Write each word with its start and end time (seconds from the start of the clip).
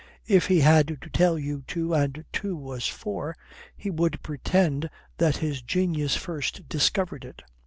If 0.25 0.47
he 0.47 0.61
had 0.61 0.87
to 0.99 1.09
tell 1.11 1.37
you 1.37 1.63
two 1.67 1.93
and 1.93 2.25
two 2.33 2.55
was 2.55 2.87
four, 2.87 3.37
he 3.77 3.91
would 3.91 4.23
pretend 4.23 4.89
that 5.19 5.37
his 5.37 5.61
genius 5.61 6.15
first 6.15 6.67
discovered 6.67 7.23
it. 7.23 7.43